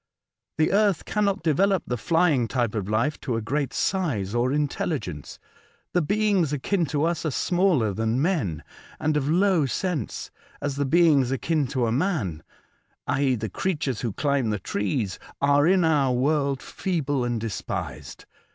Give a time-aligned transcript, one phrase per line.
[0.57, 5.37] The earth cannot develope the flying type of life to a great size or intelligence.
[5.93, 8.63] The beings akin to us are smaller than men,
[8.99, 12.41] and of low sense; as the beings akin to man
[13.05, 13.35] {i.e.
[13.35, 18.25] the creatures who climb the trees) are in our world feeble and despised.